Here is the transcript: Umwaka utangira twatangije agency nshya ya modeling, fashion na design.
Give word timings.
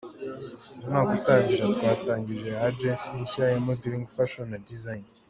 Umwaka 0.81 1.11
utangira 1.19 1.63
twatangije 1.75 2.49
agency 2.67 3.09
nshya 3.23 3.45
ya 3.53 3.59
modeling, 3.67 4.05
fashion 4.15 4.47
na 4.51 4.59
design. 4.69 5.03